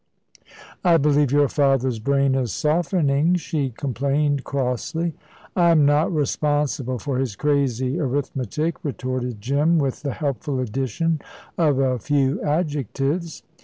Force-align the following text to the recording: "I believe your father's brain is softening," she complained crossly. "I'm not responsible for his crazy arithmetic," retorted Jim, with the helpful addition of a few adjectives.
"I 0.83 0.97
believe 0.97 1.31
your 1.31 1.47
father's 1.47 1.99
brain 1.99 2.33
is 2.33 2.51
softening," 2.51 3.35
she 3.35 3.69
complained 3.69 4.43
crossly. 4.43 5.13
"I'm 5.55 5.85
not 5.85 6.11
responsible 6.11 6.97
for 6.97 7.19
his 7.19 7.35
crazy 7.35 7.99
arithmetic," 7.99 8.83
retorted 8.83 9.41
Jim, 9.41 9.77
with 9.77 10.01
the 10.01 10.13
helpful 10.13 10.59
addition 10.59 11.21
of 11.55 11.77
a 11.77 11.99
few 11.99 12.41
adjectives. 12.41 13.43